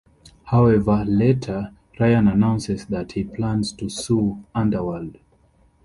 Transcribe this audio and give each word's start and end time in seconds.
However, 0.45 1.05
later, 1.05 1.75
Ryan 1.99 2.27
announces 2.27 2.87
that 2.87 3.11
he 3.11 3.23
plans 3.23 3.71
to 3.73 3.87
sue 3.87 4.43
Underworld. 4.55 5.19